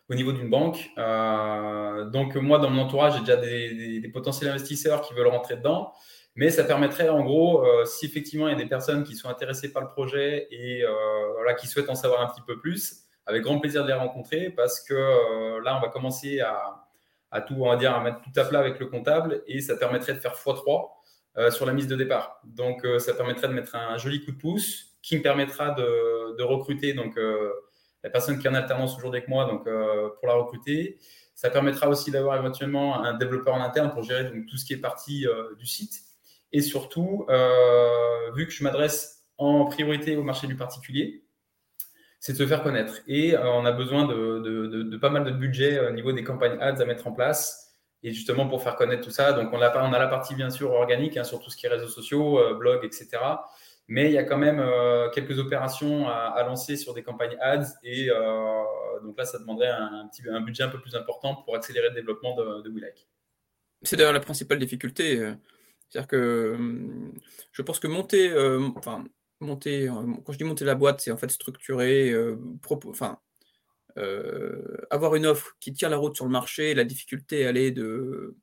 [0.09, 0.89] au niveau d'une banque.
[0.97, 5.93] Euh, donc moi, dans mon entourage, j'ai déjà des, potentiels investisseurs qui veulent rentrer dedans.
[6.35, 9.73] Mais ça permettrait, en gros, si effectivement il y a des personnes qui sont intéressées
[9.73, 10.85] par le projet et
[11.33, 14.49] voilà, qui souhaitent en savoir un petit peu plus, avec grand plaisir de les rencontrer
[14.49, 16.87] parce que là, on va commencer à,
[17.31, 19.75] à, tout, on va dire, à mettre tout à plat avec le comptable et ça
[19.75, 22.39] permettrait de faire x3 sur la mise de départ.
[22.45, 26.93] Donc, ça permettrait de mettre un joli coup de pouce qui me permettra de, recruter
[26.93, 27.51] donc, euh,
[28.03, 30.97] la personne qui est en alternance aujourd'hui avec moi donc, euh, pour la recruter.
[31.35, 34.73] Ça permettra aussi d'avoir éventuellement un développeur en interne pour gérer donc, tout ce qui
[34.73, 36.01] est partie euh, du site.
[36.51, 37.27] Et surtout,
[38.33, 41.23] vu que je m'adresse en priorité au marché du particulier,
[42.19, 43.01] c'est de se faire connaître.
[43.07, 46.85] Et on a besoin de, pas mal de budget au niveau des campagnes ads à
[46.85, 47.77] mettre en place.
[48.01, 51.17] Et justement, pour faire connaître tout ça, donc on a, la partie bien sûr organique
[51.17, 53.19] hein, sur tout ce qui est réseaux sociaux, blog, etc.
[53.91, 57.65] Mais il y a quand même euh, quelques opérations à, lancer sur des campagnes ads.
[57.83, 58.63] Et euh,
[59.01, 61.95] donc là, ça demanderait un, petit, un budget un peu plus important pour accélérer le
[61.95, 62.93] développement de, de
[63.81, 65.17] C'est d'ailleurs la principale difficulté.
[65.17, 65.33] Euh,
[65.89, 66.55] c'est-à-dire que
[67.51, 68.31] je pense que monter,
[68.75, 69.05] enfin,
[69.39, 69.87] monter,
[70.23, 72.13] quand je dis monter la boîte, c'est en fait structurer,
[72.85, 73.19] enfin,
[74.91, 76.75] avoir une offre qui tient la route sur le marché.
[76.75, 78.37] La difficulté, elle est de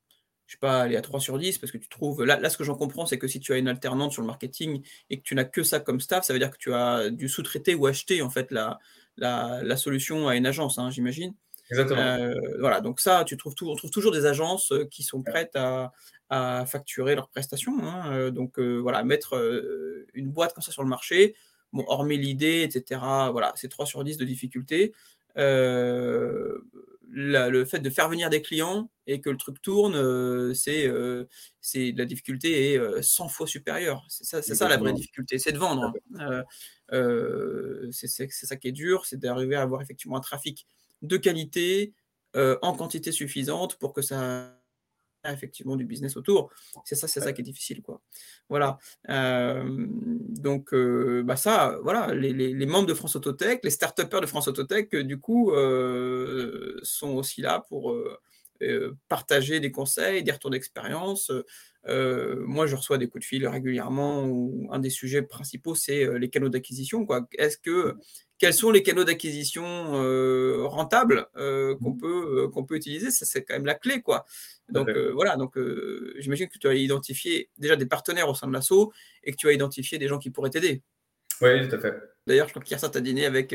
[0.47, 2.25] je sais pas, aller à 3 sur 10 parce que tu trouves.
[2.25, 4.27] Là, là ce que j'en comprends, c'est que si tu as une alternante sur le
[4.27, 7.11] marketing et que tu n'as que ça comme staff, ça veut dire que tu as
[7.11, 8.79] dû sous-traiter ou acheter en fait la,
[9.17, 11.35] la, solution à une agence, hein, j'imagine.
[11.71, 12.01] Exactement.
[12.01, 15.23] Euh, voilà, donc ça, tu trouves tout, on trouve toujours des agences euh, qui sont
[15.23, 15.93] prêtes à,
[16.31, 17.77] à facturer leurs prestations.
[17.83, 19.35] Hein, euh, donc voilà, mettre
[20.15, 21.35] une boîte comme ça sur le marché,
[21.73, 23.01] bon, hormis l'idée, etc.
[23.33, 24.93] Voilà, c'est 3 sur 10 de difficulté.
[25.39, 26.59] Euh,
[27.09, 31.25] le fait de faire venir des clients et que le truc tourne, euh, c'est euh,
[31.75, 34.05] la difficulté est 100 fois supérieure.
[34.09, 35.95] C'est ça, c'est ça la vraie difficulté, c'est de vendre.
[37.91, 40.67] c'est ça qui est dur, c'est d'arriver à avoir effectivement un trafic
[41.03, 41.95] de qualité
[42.35, 44.53] en quantité suffisante pour que ça
[45.33, 46.51] effectivement du business autour.
[46.85, 48.01] C'est ça, c'est ça qui est difficile, quoi.
[48.49, 48.79] Voilà.
[49.09, 55.19] donc, bah ça, voilà, les, membres de France Autotech, les start de France Autotech, du
[55.19, 55.53] coup,
[56.83, 57.97] sont aussi là pour
[59.09, 61.31] partager des conseils, des retours d'expérience.
[61.87, 66.29] moi, je reçois des coups de fil régulièrement où un des sujets principaux, c'est les
[66.29, 67.07] canaux d'acquisition.
[67.39, 67.95] Est-ce que
[68.39, 69.65] quels sont les canaux d'acquisition
[70.67, 71.99] rentables qu'on mmh.
[71.99, 73.11] peut qu'on peut utiliser?
[73.11, 74.25] Ça, c'est quand même la clé, quoi.
[74.69, 75.37] Donc voilà.
[75.37, 75.59] Donc
[76.19, 78.93] j'imagine que tu as identifié déjà des partenaires au sein de l'assaut
[79.25, 80.83] et que tu as identifié des gens qui pourraient t'aider.
[81.41, 81.95] Oui, tout à fait.
[82.27, 83.55] D'ailleurs, je crois qu'hier ça t'a dîné avec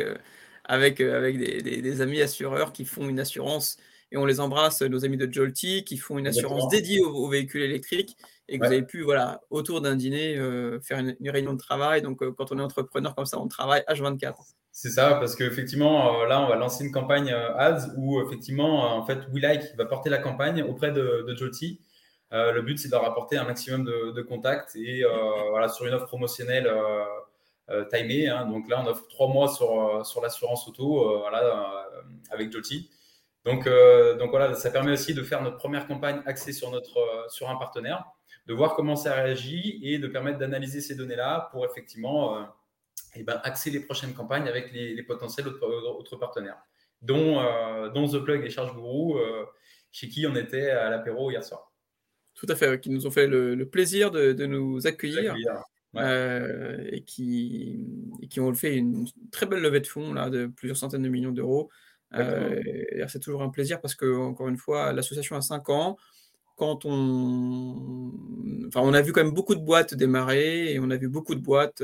[0.65, 3.77] avec avec des, des, amis assureurs qui font une assurance
[4.11, 7.61] Et on les embrasse, nos amis de Jolty, qui font une assurance dédiée aux, véhicules
[7.61, 8.17] électriques
[8.49, 10.35] et que vous avez pu, voilà, autour d'un dîner,
[10.81, 12.01] faire une, réunion de travail.
[12.01, 14.33] Donc, quand on est entrepreneur comme ça, on travaille H24.
[14.73, 19.19] C'est ça, parce qu'effectivement, là, on va lancer une campagne ads où, effectivement, en fait,
[19.31, 21.79] WeLike va porter la campagne auprès de, de Jolty.
[22.31, 25.05] le but, c'est de leur apporter un maximum de, contacts et
[25.51, 26.69] voilà, sur une offre promotionnelle
[27.71, 28.27] euh, timé.
[28.27, 28.47] Hein.
[28.47, 31.87] donc là, on offre trois mois sur, euh, sur l'assurance auto euh, voilà,
[32.29, 32.89] avec Joti.
[33.45, 33.67] Donc,
[34.19, 37.55] donc voilà, ça permet aussi de faire notre première campagne axée sur, notre, sur un
[37.55, 38.05] partenaire,
[38.45, 42.39] de voir comment ça réagit et de permettre d'analyser ces données-là pour effectivement
[43.13, 46.57] et eh ben, axer les prochaines campagnes avec les, potentiels autres, partenaires,
[47.01, 47.41] dont,
[47.93, 49.19] dont The Plug et Charge Guru,
[49.91, 51.71] chez qui on était à l'apéro hier soir.
[52.35, 55.35] Tout à fait, qui nous ont fait le, plaisir de, de nous accueillir.
[55.97, 57.85] Euh, et, qui,
[58.29, 61.31] qui ont fait une très belle levée de fonds là, de plusieurs centaines de millions
[61.31, 61.69] d'euros.
[62.15, 62.61] Euh,
[63.07, 65.97] c'est toujours un plaisir parce que, encore une fois, l'association a 5 ans.
[66.57, 68.11] Quand on...
[68.67, 71.35] Enfin, on a vu quand même beaucoup de boîtes démarrer et on a vu beaucoup
[71.35, 71.81] de boîtes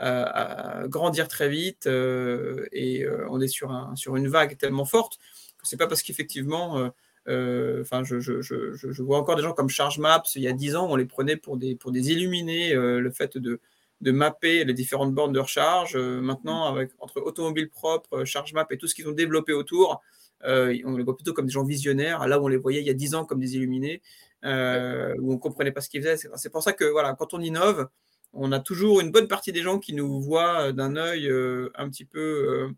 [0.00, 5.18] euh, grandir très vite et on est sur, un, sur une vague tellement forte
[5.58, 6.90] que c'est pas parce qu'effectivement
[7.28, 10.22] euh, enfin, je, je, je, je, vois encore des gens comme Charge Maps.
[10.34, 12.72] Il y a 10 ans, on les prenait pour des, pour des illuminés.
[12.74, 13.60] Euh, le fait de,
[14.00, 15.96] de mapper les différentes bornes de recharge.
[15.96, 20.02] Euh, maintenant, avec, entre automobile propre, Charge Map et tout ce qu'ils ont développé autour,
[20.44, 22.26] on les voit plutôt comme des gens visionnaires.
[22.28, 24.02] Là où on les voyait il y a 10 ans comme des illuminés,
[24.44, 26.28] où on ne comprenait pas ce qu'ils faisaient.
[26.36, 27.88] C'est pour ça que voilà, quand on innove,
[28.32, 31.28] on a toujours une bonne partie des gens qui nous voient d'un œil
[31.74, 32.70] un petit peu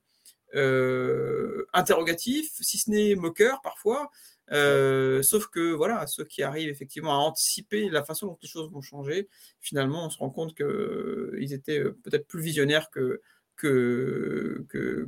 [1.74, 4.10] interrogatif, si ce n'est moqueur parfois.
[4.52, 8.70] Euh, sauf que voilà, ceux qui arrivent effectivement à anticiper la façon dont les choses
[8.70, 9.28] vont changer,
[9.60, 13.20] finalement, on se rend compte qu'ils euh, étaient euh, peut-être plus visionnaires que,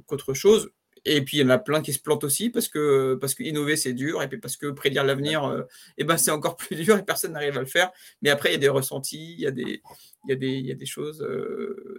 [0.07, 0.71] qu'autre chose.
[1.05, 3.43] Et puis il y en a plein qui se plantent aussi parce que parce que
[3.43, 5.67] innover c'est dur et puis parce que prédire l'avenir
[5.99, 7.91] et ben c'est encore plus dur et personne n'arrive à le faire.
[8.21, 9.83] Mais après il y a des ressentis, il y a des
[10.25, 11.27] il y a des, il y a des choses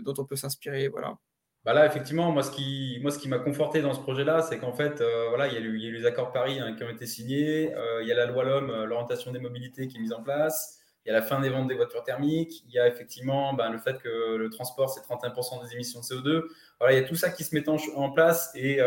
[0.01, 1.17] dont on peut s'inspirer, voilà.
[1.65, 4.59] Bah là, effectivement, moi, ce qui, moi, ce qui m'a conforté dans ce projet-là, c'est
[4.59, 7.73] qu'en fait, euh, voilà, il y, a les accords Paris hein, qui ont été signés,
[7.73, 10.21] euh, il y a la loi l'homme, euh, l'orientation des mobilités qui est mise en
[10.21, 13.53] place, il y a la fin des ventes des voitures thermiques, il y a effectivement
[13.53, 16.43] ben, le fait que le transport, c'est 31% des émissions de CO2.
[16.79, 18.79] Voilà, il y a tout ça qui se met en, place et,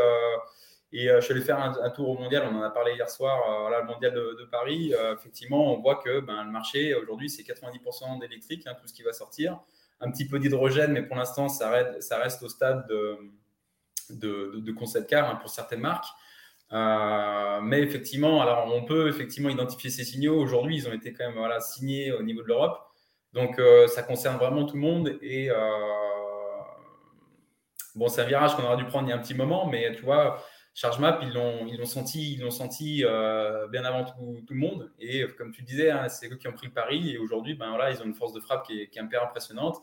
[0.93, 3.39] et je suis allé faire un, tour au mondial, on en a parlé hier soir,
[3.61, 4.95] voilà, le mondial de, Paris.
[5.15, 9.03] effectivement, on voit que ben, le marché, aujourd'hui, c'est 90% d'électrique, hein, tout ce qui
[9.03, 9.61] va sortir
[10.01, 15.31] un petit peu d'hydrogène, mais pour l'instant, ça reste, au stade de, de, concept car
[15.31, 16.07] hein, pour certaines marques.
[16.73, 20.37] Euh, mais effectivement, alors on peut effectivement identifier ces signaux.
[20.39, 22.79] Aujourd'hui, ils ont été quand même voilà, signés au niveau de l'Europe.
[23.33, 25.19] Donc, euh, ça concerne vraiment tout le monde.
[25.23, 25.57] Et euh,
[27.95, 29.95] bon, c'est un virage qu'on aura dû prendre il y a un petit moment, mais
[29.95, 30.43] tu vois,
[30.77, 33.03] ChargeMap, ils l'ont, ils l'ont senti, ils l'ont senti
[33.73, 34.93] bien avant tout, tout, le monde.
[35.01, 37.12] Et comme tu disais, hein, c'est eux qui ont pris le pari.
[37.12, 39.79] Et aujourd'hui, ben voilà, ils ont une force de frappe qui est, qui est impressionnante.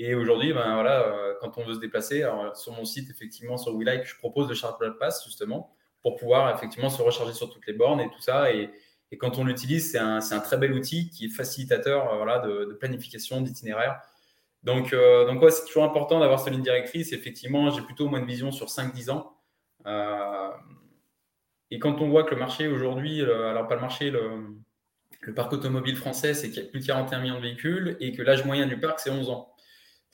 [0.00, 2.24] Et aujourd'hui, ben voilà, euh, quand on veut se déplacer,
[2.54, 6.88] sur mon site, effectivement, sur WeLike, je propose le Charge Pass justement pour pouvoir effectivement
[6.88, 8.52] se recharger sur toutes les bornes et tout ça.
[8.52, 8.70] Et,
[9.10, 12.38] et quand on l'utilise, c'est un, un, très bel outil qui est facilitateur euh, voilà,
[12.38, 14.00] de, planification, d'itinéraire.
[14.62, 17.12] Donc, euh, donc ouais, c'est toujours important d'avoir cette ligne directrice.
[17.12, 19.32] Effectivement, j'ai plutôt moins de vision sur 5-10 ans.
[19.88, 20.50] Euh,
[21.70, 25.96] et quand on voit que le marché aujourd'hui, alors pas le marché, le, parc automobile
[25.96, 28.66] français, c'est qu'il y a plus de 41 millions de véhicules et que l'âge moyen
[28.66, 29.52] du parc, c'est 11 ans.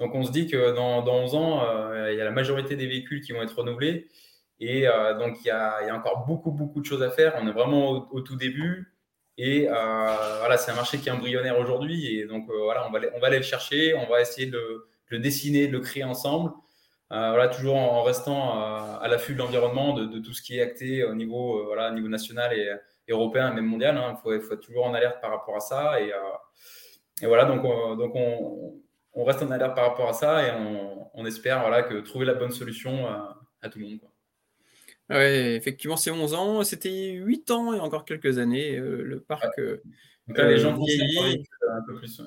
[0.01, 2.77] Donc on se dit que dans, dans 11 ans, euh, il y a la majorité
[2.77, 4.09] des véhicules qui vont être renouvelés.
[4.61, 7.35] Et euh, donc il y, a, encore beaucoup, beaucoup de choses à faire.
[7.41, 8.93] On est vraiment au, tout début.
[9.37, 12.19] Et euh, voilà, c'est un marché qui est embryonnaire aujourd'hui.
[12.19, 13.95] Et donc voilà, on va aller le chercher.
[13.95, 16.53] On va essayer de le, dessiner, de le créer ensemble.
[17.11, 18.61] Voilà, toujours en, restant
[18.99, 22.53] à l'affût de l'environnement, de, tout ce qui est acté au niveau, voilà, niveau national
[22.53, 22.69] et,
[23.09, 23.97] européen, même mondial.
[23.97, 24.17] Hein.
[24.17, 26.01] Il faut, faut, être toujours en alerte par rapport à ça.
[26.01, 26.13] Et,
[27.23, 28.81] et voilà, donc, donc on,
[29.15, 30.51] on reste en alerte par rapport à ça et
[31.15, 34.01] on, espère voilà, que trouver la bonne solution à, tout le monde.
[35.11, 36.65] Oui, effectivement, c'est 11 ans.
[36.65, 38.77] C'était 8 ans et encore quelques années.
[38.77, 39.59] Euh, le parc.
[39.59, 39.83] Euh,
[40.27, 42.21] Donc là, les gens vieillit un peu plus.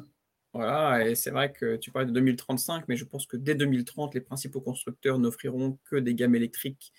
[0.57, 4.13] Voilà, et c'est vrai que tu parlais de 2035, mais je pense que dès 2030,
[4.15, 6.93] les principaux constructeurs n'offriront que des gammes électriques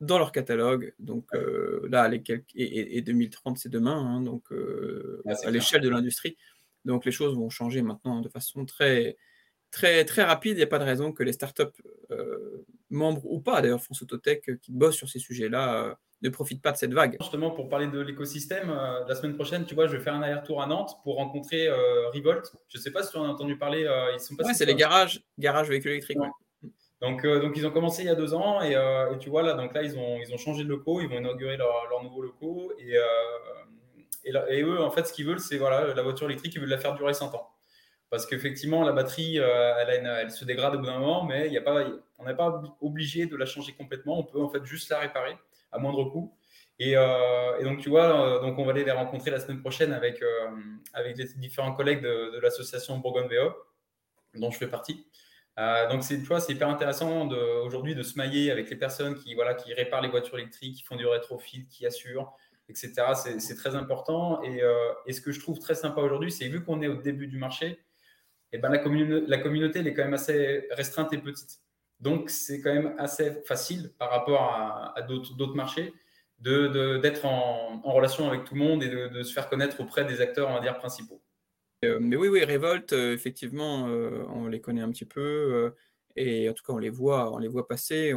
[0.00, 0.92] dans leur catalogue.
[0.98, 2.22] Donc euh, là, les
[2.54, 4.44] et, 2030, c'est demain, hein, donc
[5.26, 6.36] à l'échelle de l'industrie.
[6.84, 9.16] Donc les choses vont changer maintenant de façon très,
[9.70, 10.52] très, très rapide.
[10.52, 11.64] Il n'y a pas de raison que les startups,
[12.10, 16.30] euh, membres ou pas d'ailleurs, France Autotech, euh, qui bossent sur ces sujets-là, euh, ne
[16.30, 17.16] profitent pas de cette vague.
[17.20, 18.74] Justement, pour parler de l'écosystème,
[19.06, 22.52] la semaine prochaine, tu vois, je vais faire un aller-retour à Nantes pour rencontrer Revolt.
[22.68, 23.88] Je ne sais pas si tu en as entendu parler.
[24.12, 24.44] ils sont pas.
[24.44, 26.18] Ouais, c'est les garages, garages véhicules électriques.
[27.00, 29.52] Donc, donc, ils ont commencé il y a deux ans et, et, tu vois, là,
[29.52, 32.22] donc là, ils ont, ils ont changé de locaux, ils vont inaugurer leurs leur nouveaux
[32.22, 32.94] locaux et,
[34.24, 36.70] et, et, eux, en fait, ce qu'ils veulent, c'est voilà, la voiture électrique, ils veulent
[36.70, 37.50] la faire durer 100 ans.
[38.10, 41.62] Parce qu'effectivement, la batterie, elle, elle, se dégrade au bout d'un moment, mais y a
[41.62, 41.84] pas,
[42.18, 44.18] on n'est pas obligé de la changer complètement.
[44.18, 45.36] On peut en fait juste la réparer
[45.74, 46.34] à moindre coût.
[46.78, 49.60] Et, euh, et, donc, tu vois, euh, donc on va aller les rencontrer la semaine
[49.60, 50.50] prochaine avec, euh,
[50.92, 53.52] avec les différents collègues de, l'association Bourgogne VO,
[54.34, 55.06] dont je fais partie.
[55.56, 57.28] donc, c'est, tu vois, c'est hyper intéressant
[57.64, 60.82] aujourd'hui de se mailler avec les personnes qui, voilà, qui réparent les voitures électriques, qui
[60.82, 62.32] font du rétrofit, qui assurent,
[62.68, 62.92] etc.
[63.38, 64.42] C'est, très important.
[64.42, 67.38] Et, ce que je trouve très sympa aujourd'hui, c'est vu qu'on est au début du
[67.38, 67.78] marché,
[68.52, 71.63] et ben la, la communauté elle est quand même assez restreinte et petite.
[72.04, 74.42] Donc, c'est quand même assez facile par rapport
[74.94, 75.94] à, d'autres, marchés
[76.38, 80.50] d'être en, relation avec tout le monde et de, se faire connaître auprès des acteurs,
[80.50, 81.22] on va dire, principaux.
[81.82, 85.72] Euh, mais oui, oui, Revolt, euh, effectivement, euh, on les connaît un petit peu.
[86.16, 88.12] et en tout cas, on les voit, on les voit passer.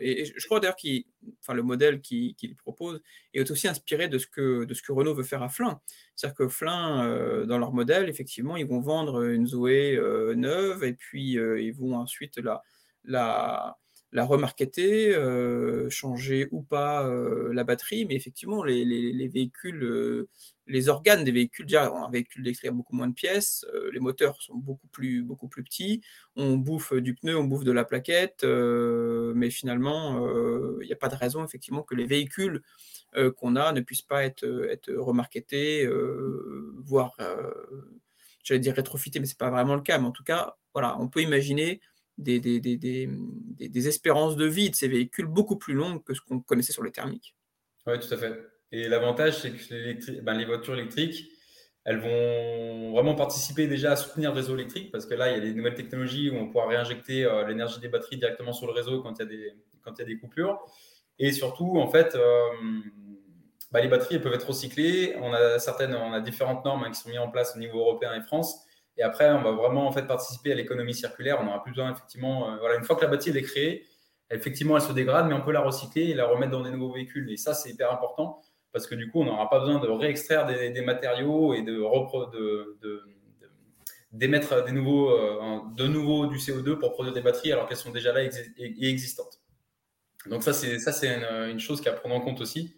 [0.00, 3.00] et, je crois d'ailleurs que le modèle qu'ils qui propose
[3.32, 5.80] est aussi inspiré de ce, que, de ce que Renault veut faire à Flin.
[6.16, 9.96] C'est-à-dire que Flin, dans leur modèle, effectivement, ils vont vendre une Zoé
[10.36, 12.62] neuve et puis ils vont ensuite la,
[13.04, 13.76] la,
[14.12, 20.28] remarketer, euh, changer ou pas euh, la batterie, mais effectivement, les, véhicules, euh,
[20.66, 24.56] les organes des véhicules, déjà, un véhicule a beaucoup moins de pièces, les moteurs sont
[24.56, 26.00] beaucoup plus, beaucoup plus petits,
[26.36, 30.26] on bouffe du pneu, on bouffe de la plaquette, mais finalement,
[30.80, 32.62] il n'y a pas de raison, effectivement, que les véhicules
[33.36, 35.88] qu'on a ne puissent pas être, être remarketés,
[36.84, 37.16] voire,
[38.44, 40.96] j'allais dire rétrofités, mais ce n'est pas vraiment le cas, mais en tout cas, voilà,
[40.98, 41.80] on peut imaginer
[42.18, 46.20] des, des, des, des, espérances de vie de ces véhicules beaucoup plus longues que ce
[46.20, 47.34] qu'on connaissait sur les thermiques.
[47.86, 48.40] Oui, tout à fait.
[48.72, 51.28] Et l'avantage, c'est que ben, les voitures électriques,
[51.84, 55.36] elles vont vraiment participer déjà à soutenir le réseau électrique parce que là, il y
[55.36, 58.72] a des nouvelles technologies où on pourra réinjecter euh, l'énergie des batteries directement sur le
[58.72, 60.64] réseau quand il y a des, quand il y a des coupures.
[61.18, 62.48] Et surtout, en fait, euh,
[63.70, 65.14] bah, les batteries elles peuvent être recyclées.
[65.20, 67.80] On a, certaines, on a différentes normes hein, qui sont mises en place au niveau
[67.80, 68.63] européen et France
[68.96, 71.38] et après, on va vraiment en fait participer à l'économie circulaire.
[71.40, 73.86] On n'aura plus besoin, effectivement, euh, voilà, une fois que la batterie est créée,
[74.30, 76.92] effectivement, elle se dégrade, mais on peut la recycler et la remettre dans des nouveaux
[76.92, 77.30] véhicules.
[77.30, 78.40] Et ça, c'est hyper important
[78.72, 83.02] parce que du coup, on n'aura pas besoin de réextraire des, matériaux et de, de,
[84.12, 87.92] d'émettre des nouveaux, euh, de nouveau du CO2 pour produire des batteries alors qu'elles sont
[87.92, 89.40] déjà là et existantes.
[90.26, 91.08] Donc ça, c'est ça, c'est
[91.50, 92.76] une, chose qui à prendre en compte aussi.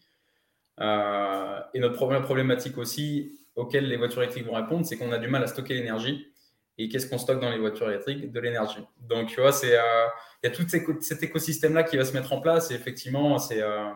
[0.80, 5.18] Euh, et notre première problématique aussi, auxquelles les voitures électriques vont répondre, c'est qu'on a
[5.18, 6.30] du mal à stocker l'énergie.
[6.78, 8.30] Et qu'est-ce qu'on stocke dans les voitures électriques?
[8.30, 8.84] De l'énergie.
[9.08, 10.06] Donc, tu vois, euh,
[10.42, 10.66] il y a tout
[11.00, 12.70] cet écosystème-là qui va se mettre en place.
[12.70, 13.62] Et effectivement, c'est.
[13.62, 13.90] Euh,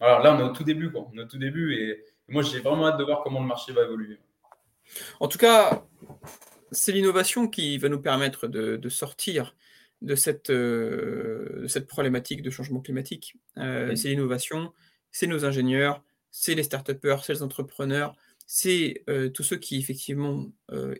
[0.00, 1.08] alors là, on est au tout début, quoi.
[1.10, 1.74] On est au tout début.
[1.74, 4.18] Et, moi, j'ai vraiment hâte de voir comment le marché va évoluer.
[5.20, 5.84] En tout cas,
[6.72, 9.54] c'est l'innovation qui va nous permettre de, sortir
[10.02, 13.36] de cette, euh, cette problématique de changement climatique.
[13.56, 14.72] C'est l'innovation,
[15.12, 16.02] c'est nos ingénieurs,
[16.32, 18.16] c'est les start-upers, c'est les entrepreneurs,
[18.46, 19.04] c'est
[19.34, 20.46] tous ceux qui effectivement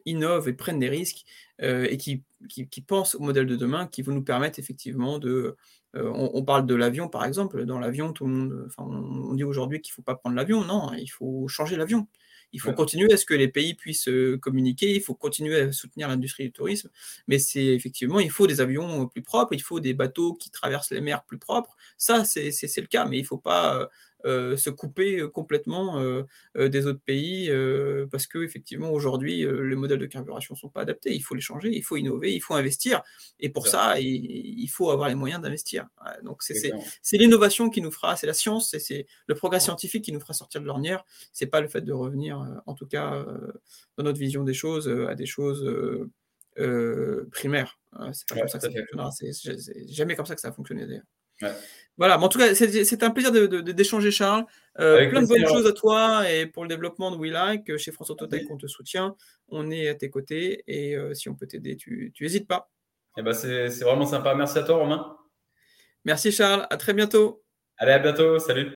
[0.05, 1.25] innovent et prennent des risques
[1.61, 5.57] et qui, qui, pensent au modèle de demain qui vont nous permettre effectivement de...
[5.95, 8.65] On, parle de l'avion par exemple, dans l'avion, tout le monde...
[8.67, 12.07] Enfin, on, dit aujourd'hui qu'il ne faut pas prendre l'avion, non, il faut changer l'avion.
[12.53, 14.09] Il faut continuer à ce que les pays puissent
[14.41, 16.91] communiquer, il faut continuer à soutenir l'industrie du tourisme,
[17.27, 20.91] mais c'est effectivement, il faut des avions plus propres, il faut des bateaux qui traversent
[20.91, 21.77] les mers plus propres.
[21.99, 23.89] Ça, c'est le cas, mais il ne faut pas
[24.24, 26.24] euh, se couper euh, complètement euh,
[26.57, 27.50] des autres pays
[28.11, 31.14] parce que effectivement aujourd'hui les modèles de carburation ne sont pas adaptés.
[31.14, 33.02] Il faut les changer, il faut innover, il faut investir.
[33.38, 35.87] Et pour ça, il, faut avoir les moyens d'investir.
[36.22, 36.72] Donc c'est
[37.12, 40.61] l'innovation qui nous fera, c'est la science, c'est le progrès scientifique qui nous fera sortir
[40.61, 41.05] de l'ornière.
[41.33, 43.24] C'est pas le fait de revenir, en tout cas
[43.96, 45.64] dans notre vision des choses, à des choses
[47.31, 47.79] primaires.
[48.12, 49.11] C'est pas comme ça que ça fonctionnera.
[49.12, 51.05] C'est jamais comme ça que ça a fonctionné d'ailleurs.
[51.99, 54.44] Voilà, mais en tout cas, c'est un plaisir d'échanger, Charles.
[54.79, 57.77] Euh, plein de bonnes choses à toi et pour le développement de WeLike.
[57.79, 59.16] Chez France Autotech, on te soutient.
[59.49, 62.70] On est à tes côtés et euh, si on peut t'aider, tu n'hésites pas.
[63.16, 64.35] Eh ben, c'est vraiment sympa.
[64.35, 65.16] Merci à toi, Romain.
[66.05, 66.66] Merci, Charles.
[66.68, 67.42] À très bientôt.
[67.79, 68.38] Allez, à bientôt.
[68.38, 68.75] Salut.